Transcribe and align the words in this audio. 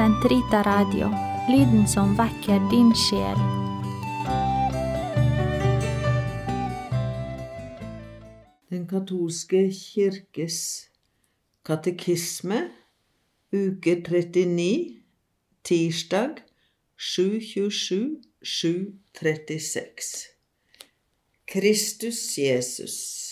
Sentrita 0.00 0.62
Radio, 0.62 1.10
lyden 1.52 1.88
som 1.88 2.14
vekker 2.16 2.62
din 2.70 2.88
sjel. 2.96 3.40
Den 8.72 8.86
katolske 8.88 9.60
kirkes 9.68 10.56
katekisme, 11.68 12.62
uke 13.52 13.98
39, 14.00 15.04
tirsdag 15.68 16.40
727 16.96 18.22
736. 18.40 20.16
Kristus 21.44 22.38
Jesus. 22.38 23.29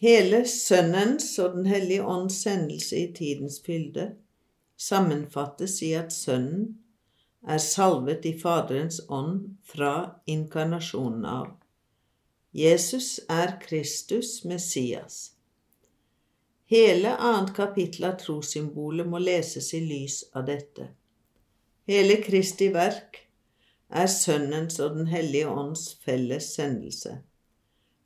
Hele 0.00 0.46
Sønnens 0.48 1.34
og 1.38 1.58
Den 1.58 1.66
hellige 1.68 2.04
ånds 2.04 2.38
sendelse 2.40 2.96
i 2.96 3.08
tidens 3.12 3.58
fylde 3.60 4.14
sammenfattes 4.80 5.82
i 5.84 5.92
at 5.92 6.12
Sønnen 6.12 6.78
er 7.44 7.60
salvet 7.60 8.24
i 8.24 8.32
Faderens 8.40 9.02
ånd 9.08 9.58
fra 9.64 9.92
inkarnasjonen 10.26 11.26
av. 11.28 11.52
Jesus 12.56 13.20
er 13.28 13.58
Kristus, 13.60 14.40
Messias. 14.44 15.32
Hele 16.64 17.12
annet 17.16 17.52
kapittel 17.56 18.08
av 18.08 18.16
trossymbolet 18.24 19.06
må 19.06 19.20
leses 19.20 19.72
i 19.76 19.82
lys 19.84 20.22
av 20.32 20.48
dette. 20.48 20.88
Hele 21.90 22.20
Kristi 22.24 22.70
verk 22.72 23.26
er 23.90 24.08
Sønnens 24.08 24.80
og 24.80 24.96
Den 24.96 25.12
hellige 25.12 25.48
ånds 25.50 25.90
felles 26.04 26.54
sendelse. 26.56 27.20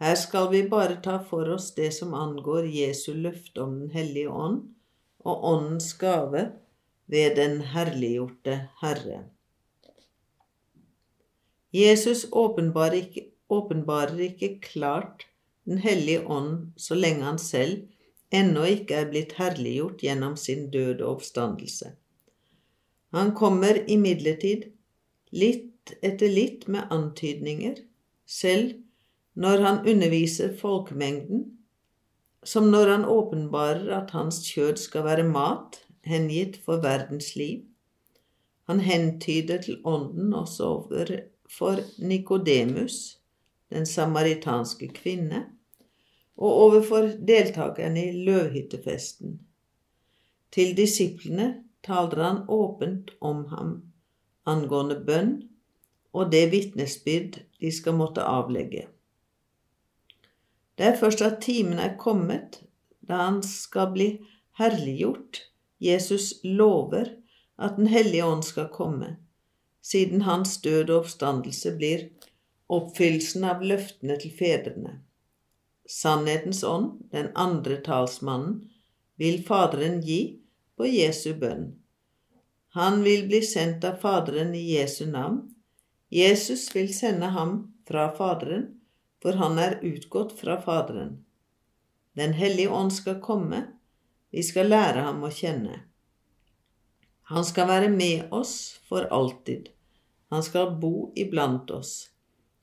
Her 0.00 0.16
skal 0.16 0.48
vi 0.52 0.62
bare 0.68 0.96
ta 1.04 1.18
for 1.20 1.48
oss 1.52 1.74
det 1.76 1.90
som 1.92 2.14
angår 2.16 2.66
Jesu 2.72 3.12
løfte 3.12 3.60
om 3.60 3.76
Den 3.82 3.90
hellige 3.92 4.32
ånd 4.32 4.62
og 5.28 5.44
Åndens 5.44 5.92
gave 6.00 6.46
ved 7.10 7.36
den 7.36 7.60
herliggjorte 7.74 8.56
Herre. 8.80 9.26
Jesus 11.74 12.24
åpenbarer 12.32 13.02
ikke, 13.02 13.26
åpenbarer 13.48 14.24
ikke 14.30 14.54
klart 14.64 15.26
Den 15.68 15.78
hellige 15.78 16.24
ånd 16.26 16.72
så 16.80 16.96
lenge 16.96 17.26
han 17.28 17.38
selv 17.38 17.84
ennå 18.34 18.64
ikke 18.72 19.02
er 19.02 19.10
blitt 19.10 19.36
herliggjort 19.36 20.00
gjennom 20.02 20.36
sin 20.40 20.70
død 20.72 21.02
og 21.02 21.18
oppstandelse. 21.18 21.92
Han 23.12 23.34
kommer 23.36 23.82
imidlertid 23.90 24.70
litt 25.30 25.92
etter 26.02 26.30
litt 26.32 26.66
med 26.70 26.88
antydninger, 26.94 27.76
selv 28.26 28.78
når 29.40 29.62
han 29.64 29.78
underviser 29.88 30.52
folkemengden, 30.56 31.46
som 32.44 32.68
når 32.72 32.90
han 32.90 33.04
åpenbarer 33.08 33.88
at 33.96 34.12
hans 34.16 34.42
kjød 34.44 34.76
skal 34.80 35.04
være 35.04 35.24
mat, 35.28 35.80
hengitt 36.04 36.58
for 36.64 36.80
verdens 36.84 37.34
liv. 37.36 37.62
Han 38.68 38.80
hentyder 38.80 39.62
til 39.62 39.80
ånden 39.84 40.34
også 40.34 40.64
overfor 40.64 41.80
Nikodemus, 41.98 43.18
den 43.72 43.86
samaritanske 43.86 44.88
kvinne, 44.88 45.44
og 46.36 46.52
overfor 46.52 47.10
deltakerne 47.28 48.06
i 48.08 48.24
løvhyttefesten. 48.24 49.40
Til 50.52 50.76
disiplene 50.76 51.54
taler 51.86 52.22
han 52.24 52.42
åpent 52.48 53.12
om 53.20 53.44
ham 53.52 53.74
angående 54.48 54.96
bønn 55.06 55.36
og 56.12 56.32
det 56.32 56.48
vitnesbyrd 56.52 57.42
de 57.60 57.70
skal 57.72 57.94
måtte 57.94 58.24
avlegge. 58.24 58.88
Det 60.80 60.86
er 60.88 60.96
først 60.96 61.20
at 61.20 61.42
timen 61.44 61.76
er 61.76 61.98
kommet, 62.00 62.62
da 63.04 63.18
han 63.26 63.42
skal 63.44 63.90
bli 63.92 64.06
herliggjort. 64.56 65.42
Jesus 65.76 66.38
lover 66.44 67.10
at 67.60 67.76
Den 67.76 67.90
hellige 67.92 68.24
ånd 68.24 68.46
skal 68.48 68.70
komme, 68.72 69.18
siden 69.84 70.24
hans 70.24 70.56
død 70.64 70.88
og 70.88 71.02
oppstandelse 71.02 71.74
blir 71.76 72.06
oppfyllelsen 72.72 73.44
av 73.44 73.60
løftene 73.60 74.16
til 74.24 74.32
fedrene. 74.40 74.94
Sannhetens 75.84 76.64
ånd, 76.64 77.04
den 77.12 77.28
andre 77.36 77.76
talsmannen, 77.84 78.62
vil 79.20 79.44
Faderen 79.44 80.00
gi 80.00 80.40
på 80.80 80.88
Jesu 80.88 81.34
bønn. 81.36 81.74
Han 82.72 83.02
vil 83.04 83.28
bli 83.28 83.44
sendt 83.44 83.84
av 83.84 84.00
Faderen 84.00 84.56
i 84.56 84.64
Jesu 84.78 85.04
navn. 85.12 85.42
Jesus 86.08 86.70
vil 86.72 86.88
sende 86.94 87.34
ham 87.36 87.66
fra 87.84 88.08
Faderen 88.16 88.79
for 89.22 89.36
han 89.40 89.58
er 89.58 89.78
utgått 89.84 90.32
fra 90.38 90.56
Faderen. 90.62 91.18
Den 92.16 92.32
hellige 92.32 92.70
ånd 92.70 92.92
skal 92.92 93.20
komme, 93.22 93.62
vi 94.30 94.42
skal 94.46 94.70
lære 94.70 95.04
ham 95.06 95.22
å 95.26 95.30
kjenne. 95.34 95.82
Han 97.30 97.44
skal 97.46 97.68
være 97.70 97.90
med 97.94 98.32
oss 98.34 98.54
for 98.88 99.06
alltid. 99.14 99.68
Han 100.30 100.42
skal 100.42 100.74
bo 100.82 101.10
iblant 101.18 101.70
oss. 101.70 102.10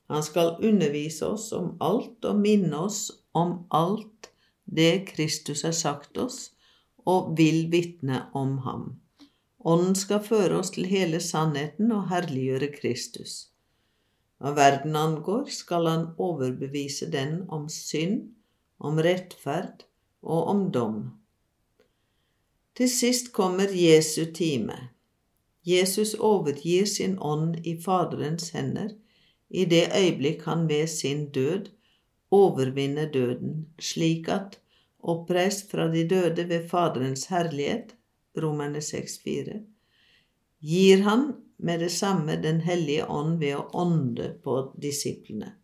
Han 0.08 0.22
skal 0.24 0.56
undervise 0.64 1.26
oss 1.26 1.50
om 1.56 1.74
alt 1.84 2.24
og 2.24 2.40
minne 2.40 2.76
oss 2.88 3.08
om 3.36 3.66
alt 3.68 4.30
det 4.64 5.06
Kristus 5.08 5.62
har 5.64 5.76
sagt 5.76 6.18
oss, 6.20 6.50
og 7.08 7.36
vil 7.38 7.68
vitne 7.72 8.26
om 8.36 8.58
ham. 8.64 8.88
Ånden 9.64 9.96
skal 9.96 10.20
føre 10.24 10.60
oss 10.60 10.72
til 10.74 10.88
hele 10.88 11.20
sannheten 11.24 11.92
og 11.92 12.08
herliggjøre 12.12 12.68
Kristus. 12.74 13.48
Hva 14.38 14.52
verden 14.54 14.96
angår, 14.96 15.48
skal 15.50 15.86
han 15.90 16.04
overbevise 16.18 17.08
den 17.10 17.42
om 17.48 17.66
synd, 17.68 18.28
om 18.78 19.00
rettferd 19.02 19.82
og 20.22 20.46
om 20.52 20.68
dom. 20.72 21.00
Til 22.78 22.90
sist 22.90 23.32
kommer 23.34 23.74
Jesu 23.74 24.30
time. 24.34 24.76
Jesus 25.66 26.14
overgir 26.14 26.86
sin 26.86 27.18
ånd 27.18 27.58
i 27.66 27.74
Faderens 27.82 28.52
hender 28.54 28.94
i 29.50 29.64
det 29.64 29.88
øyeblikk 29.96 30.44
han 30.46 30.68
ved 30.68 30.86
sin 30.86 31.28
død 31.34 31.72
overvinner 32.30 33.10
døden, 33.10 33.66
slik 33.80 34.28
at, 34.28 34.58
oppreist 34.98 35.70
fra 35.70 35.88
de 35.92 36.04
døde 36.08 36.48
ved 36.48 36.68
Faderens 36.68 37.26
herlighet, 37.32 37.94
Romerne 38.36 38.78
6,4, 38.78 39.58
gir 40.60 41.02
han 41.02 41.32
med 41.58 41.80
det 41.80 41.90
samme 41.90 42.36
Den 42.42 42.60
hellige 42.60 43.06
ånd 43.06 43.38
ved 43.40 43.56
å 43.56 43.68
ånde 43.72 44.32
på 44.44 44.72
disiplene. 44.78 45.54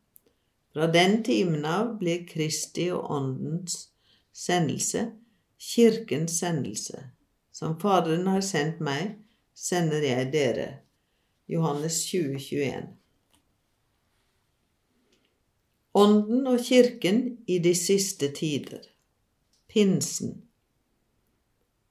Fra 0.75 0.87
den 0.91 1.23
timen 1.23 1.65
av 1.65 1.99
blir 1.99 2.27
Kristi 2.27 2.91
og 2.91 3.11
Åndens 3.11 3.89
sendelse 4.35 5.13
Kirkens 5.65 6.39
sendelse. 6.39 7.11
Som 7.53 7.81
Faderen 7.81 8.27
har 8.27 8.41
sendt 8.41 8.81
meg, 8.85 9.15
sender 9.55 10.03
jeg 10.05 10.33
dere. 10.33 10.69
Johannes 11.49 12.01
20, 12.09 12.39
21. 12.39 12.89
Ånden 15.95 16.49
og 16.51 16.59
Kirken 16.67 17.23
i 17.47 17.61
de 17.63 17.75
siste 17.79 18.33
tider. 18.35 18.83
Pinsen. 19.71 20.43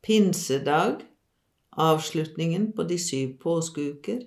Pinsedag 0.04 1.06
avslutningen 1.78 2.72
på 2.74 2.84
de 2.90 2.98
syv 3.00 3.38
påskeuker, 3.44 4.22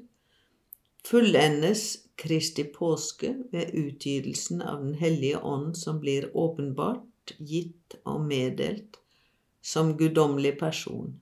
fullendes 1.06 2.06
Kristi 2.16 2.64
påske 2.64 3.34
ved 3.52 3.74
utgytelsen 3.74 4.62
av 4.62 4.84
Den 4.84 4.94
hellige 4.94 5.38
ånd 5.38 5.76
som 5.76 6.00
blir 6.00 6.30
åpenbart 6.36 7.34
gitt 7.38 7.98
og 8.04 8.24
meddelt 8.24 8.96
som 9.62 9.96
guddommelig 9.98 10.56
person. 10.58 11.12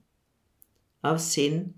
Av 1.03 1.17
sin 1.17 1.73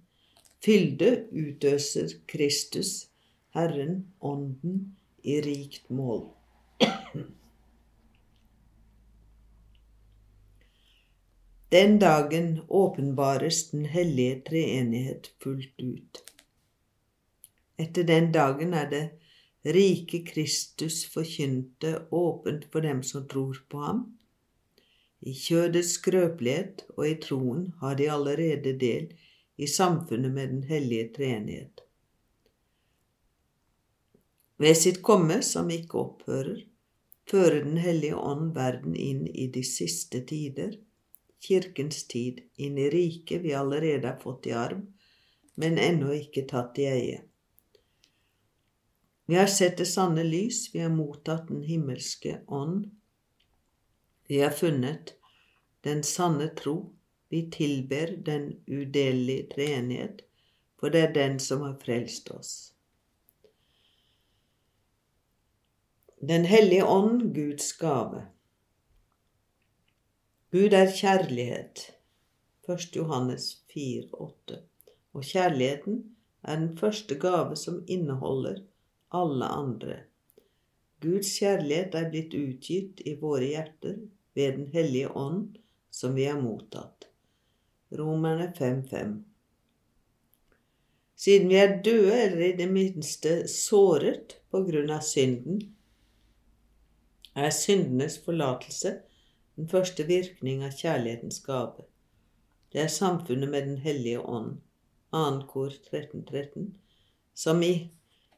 fylde 0.64 1.28
utøser 1.32 2.14
Kristus, 2.30 3.08
Herren, 3.56 4.06
Ånden, 4.20 4.96
i 5.24 5.42
rikt 5.42 5.90
mål. 5.90 6.28
Den 11.70 12.00
dagen 12.00 12.60
åpenbares 12.68 13.72
den 13.72 13.86
hellige 13.86 14.42
treenighet 14.50 15.34
fullt 15.44 15.82
ut. 15.82 16.22
Etter 17.76 18.08
den 18.08 18.32
dagen 18.32 18.72
er 18.74 18.88
det 18.88 19.02
rike 19.76 20.22
Kristus 20.30 21.02
forkynte 21.12 22.06
åpent 22.16 22.70
for 22.72 22.88
dem 22.88 23.04
som 23.04 23.28
tror 23.28 23.60
på 23.68 23.84
ham. 23.84 24.00
I 25.20 25.36
kjødets 25.36 25.98
skrøpelighet 25.98 26.86
og 26.96 27.04
i 27.10 27.18
troen 27.28 27.68
har 27.84 28.00
de 28.00 28.10
allerede 28.16 28.78
del 28.80 29.12
i 29.58 29.68
samfunnet 29.68 30.32
med 30.32 30.56
den 30.56 30.64
hellige 30.72 31.12
treenighet. 31.20 31.84
Ved 34.58 34.80
sitt 34.80 35.04
komme, 35.04 35.42
som 35.44 35.68
ikke 35.70 36.00
opphører, 36.00 36.64
fører 37.28 37.64
Den 37.64 37.78
hellige 37.78 38.16
ånd 38.16 38.54
verden 38.56 38.96
inn 38.96 39.26
i 39.28 39.52
de 39.52 39.68
siste 39.68 40.24
tider 40.24 40.78
kirkens 41.40 42.08
tid 42.08 42.42
inn 42.56 42.78
i 42.78 42.90
riket 42.90 43.42
vi 43.42 43.54
allerede 43.54 44.08
har 44.08 44.20
fått 44.20 44.48
i 44.48 44.52
arv, 44.52 44.84
men 45.56 45.78
ennå 45.78 46.12
ikke 46.14 46.46
tatt 46.50 46.80
i 46.80 46.86
eie. 46.90 47.22
Vi 49.28 49.36
har 49.36 49.48
sett 49.52 49.78
det 49.78 49.86
sanne 49.86 50.24
lys, 50.24 50.70
vi 50.74 50.80
har 50.80 50.94
mottatt 50.94 51.48
den 51.50 51.64
himmelske 51.68 52.42
ånd. 52.48 52.86
Vi 54.28 54.40
har 54.40 54.56
funnet 54.56 55.16
den 55.84 56.04
sanne 56.04 56.48
tro, 56.56 56.94
Vi 57.30 57.52
tilber 57.52 58.18
den 58.26 58.64
udelelige 58.68 59.50
treenighet, 59.52 60.22
for 60.80 60.90
det 60.90 61.02
er 61.02 61.14
den 61.14 61.40
som 61.44 61.62
har 61.62 61.76
frelst 61.82 62.32
oss. 62.32 62.52
Den 66.22 66.46
hellige 66.46 66.86
ånd, 66.86 67.34
Guds 67.36 67.74
gave. 67.74 68.24
Gud 70.58 70.74
er 70.74 70.88
kjærlighet. 70.90 71.82
1. 72.66 72.96
Johannes 72.96 73.44
4, 73.74 74.08
8. 74.14 74.56
Og 75.14 75.26
kjærligheten 75.28 75.98
er 76.44 76.56
den 76.56 76.72
første 76.80 77.18
gave 77.22 77.56
som 77.56 77.84
inneholder 77.88 78.64
alle 79.14 79.46
andre. 79.46 79.98
Guds 81.04 81.36
kjærlighet 81.38 81.98
er 82.00 82.10
blitt 82.10 82.34
utgitt 82.34 83.04
i 83.06 83.14
våre 83.22 83.52
hjerter 83.52 84.00
ved 84.34 84.58
Den 84.58 84.68
hellige 84.74 85.12
ånd, 85.12 85.60
som 85.92 86.16
vi 86.16 86.26
har 86.26 86.42
mottatt. 86.42 87.06
Romerne 87.94 88.48
5.5. 88.58 89.14
Siden 91.16 91.52
vi 91.54 91.60
er 91.62 91.82
døde, 91.86 92.22
eller 92.24 92.46
i 92.48 92.56
det 92.58 92.72
minste 92.72 93.44
såret 93.52 94.40
på 94.50 94.64
grunn 94.72 94.90
av 94.90 95.06
synden, 95.06 95.62
er 97.36 97.54
syndenes 97.54 98.18
forlatelse 98.26 99.04
den 99.58 99.70
første 99.70 100.06
virkning 100.06 100.64
av 100.64 100.76
kjærlighetens 100.78 101.42
gave. 101.46 101.88
Det 102.72 102.84
er 102.84 102.94
samfunnet 102.94 103.50
med 103.50 103.66
Den 103.66 103.78
hellige 103.82 104.22
ånd, 104.22 104.60
2. 105.12 105.48
kor 105.50 105.74
13.13, 105.92 106.72
som 107.34 107.64
i 107.64 107.90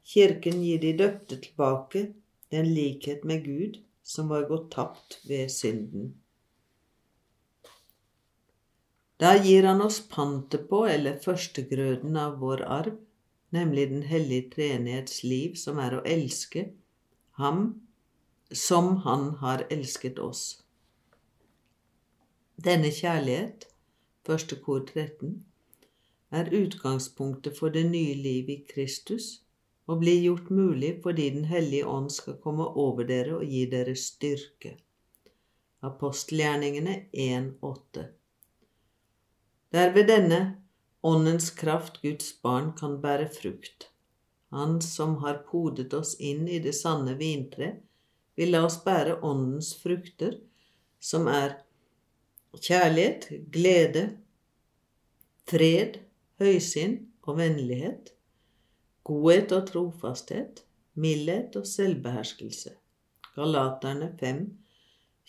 Kirken 0.06 0.63
gir 0.63 0.80
de 0.80 0.94
døpte 0.98 1.38
tilbake 1.44 2.13
den 2.51 2.71
likhet 2.74 3.25
med 3.25 3.44
Gud 3.45 3.81
som 4.04 4.30
var 4.31 4.48
gått 4.50 4.71
tapt 4.71 5.19
ved 5.30 5.51
synden. 5.54 6.13
Da 9.19 9.36
gir 9.44 9.68
han 9.68 9.83
oss 9.83 10.00
pantet 10.07 10.69
på, 10.69 10.86
eller 10.88 11.19
førstegrøden 11.19 12.16
av 12.18 12.39
vår 12.39 12.63
arv, 12.63 12.95
nemlig 13.51 13.89
Den 13.89 14.01
hellige 14.07 14.50
treenighets 14.56 15.24
liv, 15.24 15.56
som 15.56 15.80
er 15.80 15.98
å 15.98 16.06
elske 16.06 16.69
ham 17.42 17.81
som 18.54 18.95
han 19.06 19.36
har 19.44 19.66
elsket 19.69 20.19
oss. 20.19 20.63
Denne 22.59 22.89
kjærlighet, 22.91 23.69
første 24.27 24.57
kor 24.59 24.81
13, 24.88 25.45
er 26.31 26.50
utgangspunktet 26.51 27.56
for 27.56 27.71
det 27.71 27.85
nye 27.88 28.17
liv 28.19 28.50
i 28.51 28.57
Kristus 28.67 29.27
og 29.88 30.01
blir 30.01 30.19
gjort 30.25 30.50
mulig 30.51 30.89
fordi 31.06 31.29
Den 31.35 31.45
hellige 31.47 31.85
ånd 31.88 32.09
skal 32.11 32.35
komme 32.44 32.65
over 32.67 33.07
dere 33.07 33.38
og 33.38 33.45
gi 33.47 33.61
dere 33.71 33.94
styrke. 33.95 34.73
Apostelgjerningene 35.88 36.97
1,8 37.13 38.03
Det 39.71 39.79
er 39.85 39.95
ved 39.95 40.11
denne 40.11 40.41
åndens 41.03 41.50
kraft 41.61 42.01
Guds 42.01 42.33
barn 42.44 42.73
kan 42.75 43.00
bære 43.00 43.29
frukt. 43.39 43.88
Han 44.51 44.81
som 44.81 45.15
har 45.23 45.45
podet 45.47 45.94
oss 45.94 46.17
inn 46.19 46.44
i 46.47 46.59
det 46.59 46.75
sanne 46.75 47.15
vintre, 47.23 47.71
vil 48.35 48.51
la 48.51 48.65
oss 48.67 48.81
bære 48.83 49.21
åndens 49.23 49.71
frukter, 49.79 50.41
som 51.00 51.31
er 51.31 51.61
kjærlighet, 52.57 53.27
glede, 53.53 54.17
fred, 55.49 55.99
høysinn 56.41 56.97
og 57.21 57.37
vennlighet, 57.37 58.09
godhet 59.05 59.53
og 59.53 59.67
trofasthet, 59.69 60.63
mildhet 60.93 61.55
og 61.55 61.67
selvbeherskelse. 61.67 62.73
Galaterne 63.35 64.09
5, 64.19 64.41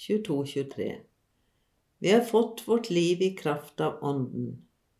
22-23. 0.00 0.88
Vi 2.00 2.08
har 2.08 2.24
fått 2.24 2.64
vårt 2.66 2.88
liv 2.90 3.20
i 3.22 3.34
kraft 3.36 3.80
av 3.84 4.00
Ånden. 4.00 4.54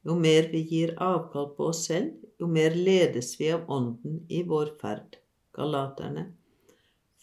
Jo 0.05 0.17
mer 0.17 0.51
vi 0.53 0.61
gir 0.69 0.93
avkall 1.01 1.49
på 1.57 1.71
oss 1.73 1.87
selv, 1.89 2.13
jo 2.41 2.49
mer 2.49 2.77
ledes 2.77 3.33
vi 3.41 3.51
av 3.53 3.65
Ånden 3.73 4.21
i 4.29 4.43
vår 4.49 4.75
ferd. 4.81 5.17
Galaterne 5.57 6.27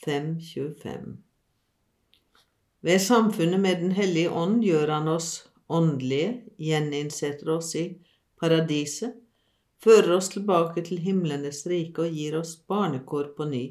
5, 0.05 0.39
25. 0.41 1.26
Ved 2.85 3.01
samfunnet 3.01 3.59
med 3.59 3.81
Den 3.81 3.91
hellige 3.91 4.29
ånd 4.29 4.61
gjør 4.63 4.91
han 4.93 5.07
oss 5.09 5.47
åndelige, 5.67 6.43
gjeninnsetter 6.61 7.49
oss 7.55 7.73
i 7.75 7.87
paradiset, 8.39 9.15
fører 9.81 10.13
oss 10.17 10.29
tilbake 10.29 10.83
til 10.85 11.01
himlenes 11.01 11.63
rike 11.69 12.05
og 12.05 12.13
gir 12.19 12.37
oss 12.37 12.53
barnekår 12.69 13.33
på 13.37 13.49
ny, 13.49 13.63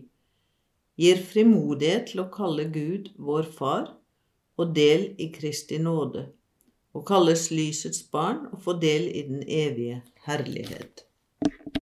gir 0.99 1.23
frimodighet 1.31 2.11
til 2.11 2.25
å 2.25 2.31
kalle 2.35 2.67
Gud 2.75 3.12
vår 3.17 3.49
Far 3.58 3.93
og 4.58 4.75
del 4.75 5.12
i 5.23 5.31
Kristi 5.32 5.79
nåde, 5.79 6.26
og 6.97 7.06
kalles 7.06 7.50
lysets 7.52 8.02
barn 8.11 8.47
og 8.50 8.62
få 8.67 8.79
del 8.82 9.06
i 9.12 9.26
den 9.29 9.43
evige 9.47 10.02
herlighet. 10.26 11.06